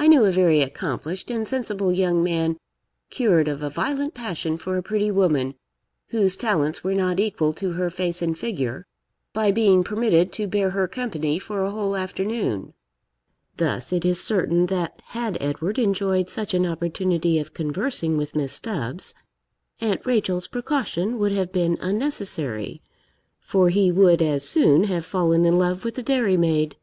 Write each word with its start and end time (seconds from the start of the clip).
I 0.00 0.08
knew 0.08 0.24
a 0.24 0.32
very 0.32 0.62
accomplished 0.62 1.30
and 1.30 1.46
sensible 1.46 1.92
young 1.92 2.24
man 2.24 2.58
cured 3.08 3.46
of 3.46 3.62
a 3.62 3.70
violent 3.70 4.12
passion 4.12 4.56
for 4.58 4.76
a 4.76 4.82
pretty 4.82 5.12
woman, 5.12 5.54
whose 6.08 6.34
talents 6.34 6.82
were 6.82 6.96
not 6.96 7.20
equal 7.20 7.52
to 7.52 7.74
her 7.74 7.88
face 7.88 8.20
and 8.20 8.36
figure, 8.36 8.84
by 9.32 9.52
being 9.52 9.84
permitted 9.84 10.32
to 10.32 10.48
bear 10.48 10.70
her 10.70 10.88
company 10.88 11.38
for 11.38 11.62
a 11.62 11.70
whole 11.70 11.94
afternoon. 11.94 12.74
Thus, 13.58 13.92
it 13.92 14.04
is 14.04 14.20
certain, 14.20 14.66
that 14.66 15.00
had 15.04 15.38
Edward 15.40 15.78
enjoyed 15.78 16.28
such 16.28 16.52
an 16.52 16.66
opportunity 16.66 17.38
of 17.38 17.54
conversing 17.54 18.16
with 18.16 18.34
Miss 18.34 18.54
Stubbs, 18.54 19.14
Aunt 19.80 20.04
Rachel's 20.04 20.48
precaution 20.48 21.16
would 21.16 21.30
have 21.30 21.52
been 21.52 21.78
unnecessary, 21.80 22.82
for 23.38 23.68
he 23.68 23.92
would 23.92 24.20
as 24.20 24.42
soon 24.48 24.82
have 24.90 25.04
fallen 25.06 25.44
in 25.44 25.56
love 25.60 25.84
with 25.84 25.94
the 25.94 26.02
dairy 26.02 26.36
maid. 26.36 26.76